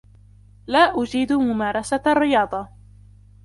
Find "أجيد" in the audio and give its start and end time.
1.01-1.33